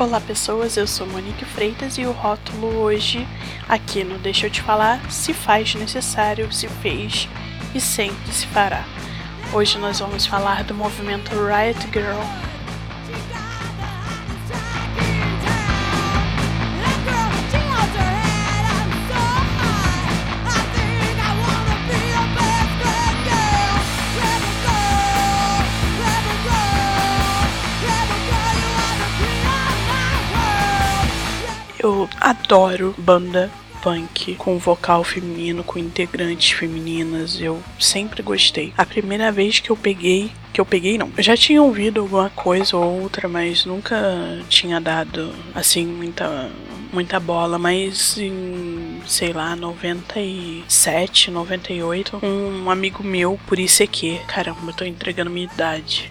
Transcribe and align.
Olá 0.00 0.20
pessoas, 0.20 0.76
eu 0.76 0.86
sou 0.86 1.08
Monique 1.08 1.44
Freitas 1.44 1.98
e 1.98 2.06
o 2.06 2.12
rótulo 2.12 2.68
hoje 2.78 3.26
aqui 3.68 4.04
no 4.04 4.16
Deixa 4.16 4.46
eu 4.46 4.50
te 4.50 4.62
falar 4.62 5.10
se 5.10 5.34
faz 5.34 5.74
necessário, 5.74 6.52
se 6.52 6.68
fez 6.68 7.28
e 7.74 7.80
sempre 7.80 8.32
se 8.32 8.46
fará. 8.46 8.84
Hoje 9.52 9.76
nós 9.76 9.98
vamos 9.98 10.24
falar 10.24 10.62
do 10.62 10.72
movimento 10.72 11.32
Riot 11.32 11.80
Girl. 11.92 12.47
Eu 31.78 32.08
adoro 32.20 32.94
banda 32.98 33.50
punk 33.82 34.34
com 34.34 34.58
vocal 34.58 35.04
feminino, 35.04 35.62
com 35.62 35.78
integrantes 35.78 36.50
femininas. 36.50 37.40
Eu 37.40 37.62
sempre 37.78 38.22
gostei. 38.22 38.72
A 38.76 38.84
primeira 38.84 39.30
vez 39.30 39.60
que 39.60 39.70
eu 39.70 39.76
peguei 39.76 40.30
que 40.52 40.60
eu 40.60 40.66
peguei, 40.66 40.98
não. 40.98 41.12
Eu 41.16 41.22
já 41.22 41.36
tinha 41.36 41.62
ouvido 41.62 42.00
alguma 42.00 42.30
coisa 42.30 42.76
ou 42.76 43.02
outra, 43.02 43.28
mas 43.28 43.64
nunca 43.64 43.96
tinha 44.48 44.80
dado, 44.80 45.32
assim, 45.54 45.86
muita, 45.86 46.50
muita 46.92 47.20
bola. 47.20 47.58
Mas 47.58 48.18
em, 48.18 49.00
sei 49.06 49.32
lá, 49.32 49.54
97, 49.54 51.30
98, 51.30 52.18
um 52.24 52.68
amigo 52.68 53.04
meu, 53.04 53.38
por 53.46 53.58
isso 53.58 53.84
é 53.84 53.86
que, 53.86 54.18
caramba, 54.26 54.58
eu 54.66 54.74
tô 54.74 54.84
entregando 54.84 55.30
minha 55.30 55.46
idade 55.46 56.10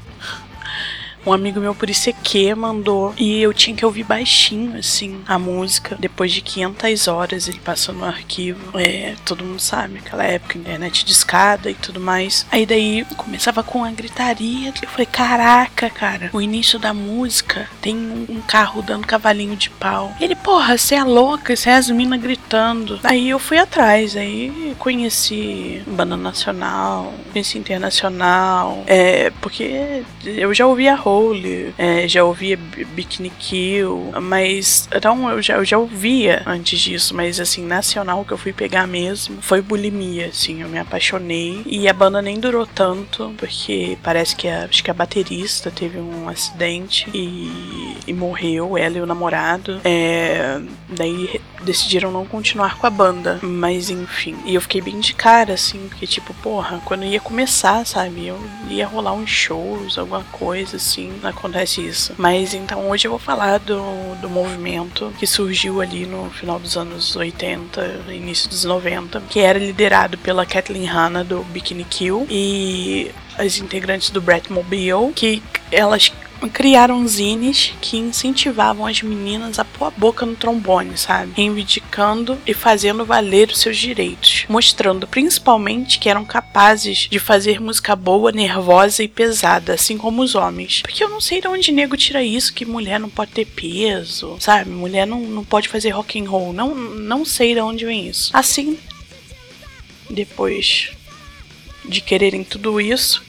um 1.28 1.34
amigo 1.34 1.60
meu 1.60 1.76
por 1.76 1.90
que 2.24 2.56
mandou 2.56 3.14
e 3.18 3.42
eu 3.42 3.54
tinha 3.54 3.76
que 3.76 3.86
ouvir 3.86 4.04
baixinho 4.04 4.78
assim 4.78 5.20
a 5.28 5.38
música. 5.38 5.98
Depois 6.00 6.32
de 6.32 6.42
500 6.42 7.08
horas 7.10 7.48
ele 7.50 7.60
passou 7.60 7.94
no 7.94 8.06
arquivo. 8.06 8.80
É 8.80 9.16
todo 9.26 9.44
mundo 9.44 9.60
sabe 9.60 9.98
aquela 9.98 10.24
época 10.24 10.58
internet 10.58 11.04
de 11.04 11.12
escada 11.12 11.70
e 11.70 11.74
tudo 11.74 12.00
mais. 12.00 12.46
Aí 12.50 12.66
daí 12.66 13.06
começava 13.18 13.62
com 13.62 13.84
a 13.84 13.92
gritaria. 13.92 14.74
Eu 14.82 14.88
falei 14.88 15.06
caraca 15.06 15.90
cara 15.90 16.30
o 16.32 16.42
início 16.42 16.80
da 16.80 16.94
música 16.94 17.68
tem 17.82 17.98
um 18.30 18.42
carro 18.48 18.82
dando 18.82 19.06
cavalinho 19.06 19.58
de 19.58 19.70
pau. 19.70 20.16
Ele 20.22 20.36
porra 20.36 20.78
você 20.78 20.96
é 20.96 21.04
louca 21.04 21.56
você 21.56 21.70
é 21.70 21.74
as 21.74 21.90
minas 21.90 22.22
gritando. 22.22 23.00
Aí 23.04 23.30
eu 23.30 23.40
fui 23.40 23.58
atrás 23.58 24.16
aí 24.16 24.76
conheci 24.80 25.84
banda 25.88 26.16
nacional 26.16 27.14
conheci 27.34 27.58
internacional 27.58 28.84
é 28.88 29.32
porque 29.42 30.04
eu 30.24 30.54
já 30.54 30.66
ouvia 30.66 30.96
Rose 30.96 31.17
Soul, 31.18 31.74
é, 31.78 32.08
já 32.08 32.24
ouvia 32.24 32.58
Bikini 32.58 33.32
Kill, 33.32 34.12
mas 34.22 34.88
então 34.96 35.30
eu 35.30 35.42
já, 35.42 35.56
eu 35.56 35.66
já 35.66 35.78
ouvia 35.78 36.44
antes 36.46 36.80
disso, 36.80 37.16
mas 37.16 37.40
assim, 37.40 37.66
nacional 37.66 38.24
que 38.24 38.32
eu 38.32 38.38
fui 38.38 38.54
pegar 38.54 38.86
mesmo 38.86 39.42
foi 39.42 39.62
Bulimia, 39.62 40.28
assim, 40.28 40.62
eu 40.62 40.70
me 40.70 40.78
apaixonei 40.78 41.64
e 41.66 41.88
a 41.88 41.94
banda 41.94 42.22
nem 42.22 42.40
durou 42.40 42.68
tanto, 42.68 43.34
porque 43.38 43.98
parece 44.04 44.36
que 44.36 44.48
a, 44.48 44.66
acho 44.66 44.84
que 44.84 44.92
a 44.92 44.94
baterista 44.94 45.72
teve 45.72 45.98
um 45.98 46.30
acidente 46.30 47.10
e, 47.14 47.98
e 48.06 48.14
morreu, 48.14 48.78
ela 48.78 48.98
e 48.98 49.02
o 49.02 49.06
namorado, 49.06 49.82
é, 49.84 50.60
daí 50.90 51.42
decidiram 51.68 52.12
não 52.12 52.26
continuar 52.26 52.78
com 52.78 52.88
a 52.88 52.90
banda, 52.90 53.40
mas 53.44 53.90
enfim, 53.90 54.38
e 54.46 54.56
eu 54.56 54.62
fiquei 54.62 54.82
bem 54.82 55.00
de 55.00 55.14
cara, 55.14 55.54
assim, 55.54 55.88
porque 55.90 56.08
tipo, 56.08 56.34
porra, 56.36 56.82
quando 56.86 57.04
ia 57.04 57.20
começar, 57.20 57.86
sabe, 57.86 58.28
eu 58.28 58.40
ia 58.70 58.88
rolar 58.88 59.14
uns 59.14 59.30
shows, 59.30 59.98
alguma 59.98 60.24
coisa 60.32 60.78
assim, 60.78 61.12
acontece 61.24 61.86
isso. 61.86 62.14
Mas 62.18 62.54
então 62.54 62.90
hoje 62.90 63.06
eu 63.06 63.12
vou 63.12 63.20
falar 63.20 63.60
do, 63.60 64.16
do 64.22 64.30
movimento 64.30 65.14
que 65.20 65.28
surgiu 65.28 65.82
ali 65.82 66.06
no 66.06 66.30
final 66.30 66.58
dos 66.58 66.78
anos 66.78 67.16
80, 67.16 68.06
início 68.10 68.50
dos 68.50 68.64
90, 68.64 69.22
que 69.30 69.42
era 69.42 69.60
liderado 69.60 70.18
pela 70.18 70.46
Kathleen 70.46 70.86
Hanna 70.86 71.24
do 71.24 71.44
Bikini 71.44 71.84
Kill 71.84 72.26
e 72.30 73.12
as 73.38 73.58
integrantes 73.58 74.10
do 74.10 74.22
Bratmobile, 74.22 75.12
que 75.14 75.44
elas 75.72 76.12
criaram 76.52 77.08
zines 77.08 77.74
que 77.82 77.98
incentivavam 77.98 78.86
as 78.86 79.02
meninas 79.02 79.58
a 79.58 79.66
pôr 79.66 79.86
a 79.86 79.92
boca 79.92 80.26
no 80.26 80.36
trombone, 80.36 80.98
sabe? 80.98 81.32
Reivindicando 81.36 82.38
e 82.46 82.54
fazendo 82.54 83.06
valer 83.06 83.50
os 83.50 83.60
seus 83.60 83.78
direitos, 83.78 84.46
mostrando 84.48 85.08
principalmente 85.08 86.00
que 86.00 86.10
eram 86.10 86.26
capazes 86.26 87.08
de 87.10 87.20
fazer 87.20 87.60
música 87.60 87.96
boa, 87.96 88.32
nervosa 88.32 89.04
e 89.04 89.08
pesada, 89.08 89.74
assim 89.74 89.98
como 89.98 90.22
os 90.22 90.36
homens. 90.36 90.82
Porque 90.82 91.04
eu 91.04 91.10
não 91.10 91.22
sei 91.22 91.42
de 91.42 91.48
onde 91.48 91.72
nego 91.72 91.98
tira 91.98 92.24
isso, 92.24 92.54
que 92.54 92.66
mulher 92.66 93.00
não 93.00 93.10
pode 93.10 93.32
ter 93.32 93.46
peso, 93.46 94.38
sabe? 94.40 94.70
Mulher 94.70 95.08
não, 95.08 95.22
não 95.22 95.44
pode 95.44 95.70
fazer 95.70 95.90
rock 95.90 96.20
and 96.20 96.30
roll. 96.30 96.54
Não, 96.54 96.76
não 96.76 97.26
sei 97.26 97.54
de 97.54 97.62
onde 97.62 97.86
vem 97.86 98.08
isso. 98.08 98.30
Assim, 98.34 98.78
depois 100.10 100.92
de 101.86 102.02
quererem 102.02 102.44
tudo 102.44 102.82
isso, 102.82 103.24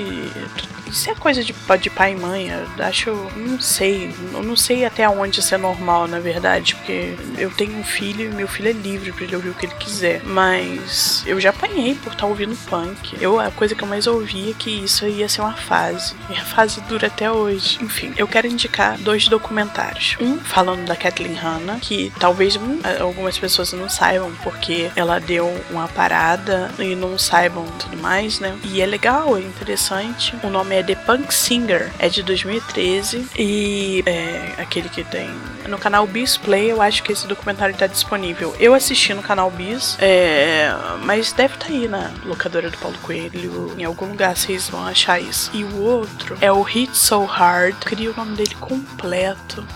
isso 0.86 1.10
é 1.10 1.14
coisa 1.14 1.42
de, 1.42 1.54
de 1.80 1.90
pai 1.90 2.12
e 2.12 2.16
mãe. 2.16 2.48
Eu 2.48 2.84
acho. 2.84 3.10
Não 3.36 3.60
sei. 3.60 4.10
Eu 4.32 4.42
não 4.42 4.56
sei 4.56 4.84
até 4.84 5.08
onde 5.08 5.40
isso 5.40 5.54
é 5.54 5.58
normal, 5.58 6.06
na 6.06 6.20
verdade. 6.20 6.74
Porque 6.74 7.14
eu 7.38 7.50
tenho 7.50 7.76
um 7.76 7.84
filho 7.84 8.30
e 8.30 8.34
meu 8.34 8.48
filho 8.48 8.70
é 8.70 8.72
livre 8.72 9.12
para 9.12 9.24
ele 9.24 9.36
ouvir 9.36 9.50
o 9.50 9.54
que 9.54 9.66
ele 9.66 9.74
quiser. 9.74 10.22
Mas 10.24 11.22
eu 11.26 11.40
já 11.40 11.50
apanhei 11.50 11.94
por 11.94 12.12
estar 12.12 12.22
tá 12.22 12.26
ouvindo 12.26 12.56
punk. 12.66 13.16
Eu, 13.20 13.38
a 13.40 13.50
coisa 13.50 13.74
que 13.74 13.82
eu 13.82 13.88
mais 13.88 14.06
ouvi 14.06 14.50
é 14.50 14.54
que 14.54 14.70
isso 14.70 15.06
ia 15.06 15.28
ser 15.28 15.40
uma 15.40 15.54
fase. 15.54 16.14
E 16.30 16.34
a 16.34 16.44
fase 16.44 16.80
dura 16.82 17.08
até 17.08 17.30
hoje. 17.30 17.78
Enfim, 17.82 18.12
eu 18.16 18.28
quero 18.28 18.46
indicar 18.46 18.98
dois 18.98 19.28
documentários. 19.28 20.16
Um 20.20 20.38
falando 20.38 20.86
da 20.86 20.96
Kathleen 20.96 21.34
Hanna, 21.34 21.78
que 21.80 22.12
talvez 22.18 22.56
hum, 22.56 22.80
algumas 23.00 23.38
pessoas 23.38 23.72
não 23.72 23.88
saibam 23.88 24.32
porque 24.42 24.90
ela 24.94 25.18
deu 25.18 25.52
uma 25.70 25.88
parada 25.88 26.70
e 26.78 26.94
não 26.94 27.18
saibam 27.18 27.66
tudo 27.78 27.96
mais, 27.96 28.40
né? 28.40 28.56
E 28.64 28.80
é 28.80 28.86
legal, 28.86 29.36
é 29.36 29.40
interessante. 29.40 30.34
O 30.42 30.48
nome 30.48 30.75
é 30.75 30.75
The 30.82 30.94
Punk 30.94 31.32
Singer, 31.32 31.90
é 31.98 32.08
de 32.08 32.22
2013 32.22 33.26
e 33.38 34.02
é 34.06 34.60
aquele 34.60 34.88
que 34.88 35.04
tem 35.04 35.30
no 35.68 35.78
canal 35.78 36.06
Bis 36.06 36.36
Play, 36.36 36.70
eu 36.70 36.80
acho 36.80 37.02
que 37.02 37.12
esse 37.12 37.26
documentário 37.26 37.72
está 37.72 37.86
disponível. 37.86 38.54
Eu 38.58 38.74
assisti 38.74 39.12
no 39.14 39.22
canal 39.22 39.50
Bis, 39.50 39.96
é, 40.00 40.70
mas 41.02 41.32
deve 41.32 41.54
estar 41.54 41.66
tá 41.66 41.72
aí 41.72 41.88
na 41.88 42.10
locadora 42.24 42.70
do 42.70 42.78
Paulo 42.78 42.96
Coelho, 43.02 43.74
em 43.76 43.84
algum 43.84 44.06
lugar 44.06 44.36
vocês 44.36 44.68
vão 44.68 44.86
achar 44.86 45.20
isso. 45.20 45.50
E 45.52 45.64
o 45.64 45.82
outro 45.82 46.36
é 46.40 46.50
o 46.50 46.62
Hit 46.62 46.96
So 46.96 47.24
Hard, 47.24 47.76
queria 47.84 48.10
o 48.10 48.16
nome 48.16 48.36
dele 48.36 48.54
completo. 48.60 49.66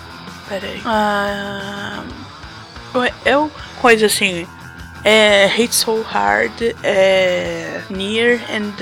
Peraí. 0.48 0.80
Ah, 0.84 2.02
é 3.24 3.36
uma 3.36 3.50
coisa 3.80 4.06
assim. 4.06 4.46
É 5.04 5.46
Hit 5.46 5.74
So 5.74 6.02
Hard, 6.02 6.52
é 6.82 7.82
Near 7.88 8.40
and 8.50 8.74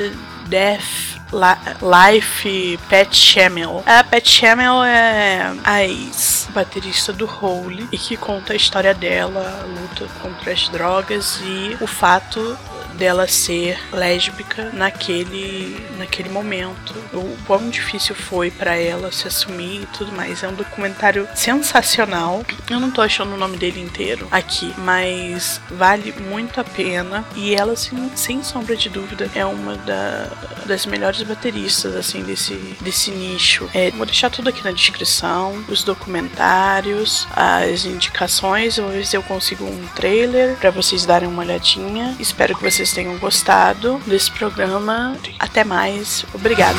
Death 0.49 1.18
Life 1.33 2.79
Pat 2.89 3.15
Shamel. 3.15 3.83
A 3.87 4.03
Pat 4.03 4.27
Shamel 4.27 4.83
é 4.85 5.55
a 5.65 5.85
ex-baterista 5.85 7.13
do 7.13 7.27
Hole 7.27 7.89
e 7.93 7.99
que 7.99 8.17
conta 8.17 8.53
a 8.53 8.57
história 8.57 8.95
dela, 8.95 9.61
a 9.63 9.67
luta 9.67 10.07
contra 10.23 10.53
as 10.53 10.69
drogas 10.69 11.41
e 11.43 11.77
o 11.81 11.87
fato 11.87 12.57
dela 12.99 13.29
ser 13.29 13.79
lésbica 13.93 14.71
naquele, 14.73 15.79
naquele 15.97 16.29
momento. 16.29 16.95
O 17.13 17.37
quão 17.47 17.71
difícil 17.71 18.15
foi 18.15 18.51
para 18.51 18.77
ela 18.77 19.13
se 19.13 19.29
assumir 19.29 19.83
e 19.83 19.87
tudo 19.97 20.13
mais. 20.13 20.43
É 20.43 20.49
um 20.49 20.55
documentário 20.55 21.29
sensacional. 21.35 22.45
Eu 22.69 22.81
não 22.81 22.91
tô 22.91 23.01
achando 23.01 23.35
o 23.35 23.39
nome 23.39 23.57
dele 23.57 23.81
inteiro 23.81 24.27
aqui, 24.31 24.75
mas 24.79 25.61
vale 25.71 26.13
muito 26.13 26.61
a 26.61 26.65
pena. 26.65 27.25
E 27.37 27.55
ela, 27.55 27.73
assim, 27.73 28.11
sem 28.15 28.43
sombra 28.43 28.77
de 28.77 28.89
dúvida, 28.89 29.31
é 29.35 29.45
uma 29.45 29.77
da, 29.77 30.29
das 30.67 30.85
melhores 30.85 31.23
bateristas, 31.23 31.95
assim, 31.95 32.23
desse, 32.23 32.55
desse 32.81 33.11
nicho. 33.11 33.69
É, 33.73 33.91
vou 33.93 34.05
deixar 34.05 34.31
tudo 34.31 34.49
aqui 34.49 34.65
na 34.65 34.73
descrição, 34.73 35.65
os 35.69 35.85
documentários, 35.85 37.27
as 37.31 37.85
indicações. 37.85 38.77
Vou 38.77 38.91
ver 38.91 39.07
se 39.07 39.17
eu 39.17 39.23
consigo 39.23 39.65
um 39.65 39.87
trailer 39.95 40.57
para 40.57 40.71
vocês 40.71 41.07
darem 41.07 41.29
uma 41.29 41.43
olhadinha. 41.43 42.17
Espero 42.19 42.57
que 42.57 42.63
vocês 42.89 42.93
tenham 42.93 43.19
gostado 43.19 44.01
desse 44.07 44.31
programa. 44.31 45.17
Até 45.39 45.65
mais. 45.65 46.25
Obrigada. 46.35 46.79